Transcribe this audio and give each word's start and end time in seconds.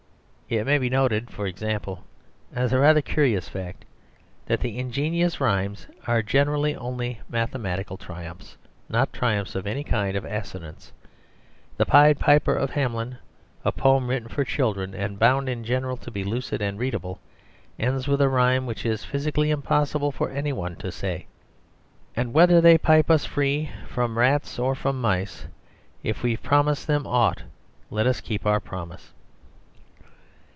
It 0.53 0.65
may 0.65 0.79
be 0.79 0.89
noted, 0.89 1.31
for 1.31 1.47
example, 1.47 2.03
as 2.53 2.73
a 2.73 2.79
rather 2.79 3.01
curious 3.01 3.47
fact, 3.47 3.85
that 4.47 4.59
the 4.59 4.77
ingenious 4.77 5.39
rhymes 5.39 5.87
are 6.05 6.21
generally 6.21 6.75
only 6.75 7.21
mathematical 7.29 7.95
triumphs, 7.95 8.57
not 8.89 9.13
triumphs 9.13 9.55
of 9.55 9.65
any 9.65 9.85
kind 9.85 10.17
of 10.17 10.25
assonance. 10.25 10.91
"The 11.77 11.85
Pied 11.85 12.19
Piper 12.19 12.53
of 12.53 12.71
Hamelin," 12.71 13.15
a 13.63 13.71
poem 13.71 14.09
written 14.09 14.27
for 14.27 14.43
children, 14.43 14.93
and 14.93 15.17
bound 15.17 15.47
in 15.47 15.63
general 15.63 15.95
to 15.95 16.11
be 16.11 16.25
lucid 16.25 16.61
and 16.61 16.77
readable, 16.77 17.21
ends 17.79 18.09
with 18.09 18.19
a 18.19 18.27
rhyme 18.27 18.65
which 18.65 18.85
it 18.85 18.89
is 18.89 19.05
physically 19.05 19.51
impossible 19.51 20.11
for 20.11 20.31
any 20.31 20.51
one 20.51 20.75
to 20.79 20.91
say: 20.91 21.27
"And, 22.13 22.33
whether 22.33 22.59
they 22.59 22.77
pipe 22.77 23.09
us 23.09 23.23
free, 23.23 23.69
fróm 23.87 24.17
rats 24.17 24.59
or 24.59 24.75
fróm 24.75 24.95
mice, 24.95 25.47
If 26.03 26.23
we've 26.23 26.43
promised 26.43 26.87
them 26.87 27.07
aught, 27.07 27.43
let 27.89 28.05
us 28.05 28.19
keep 28.19 28.45
our 28.45 28.59
promise!" 28.59 29.13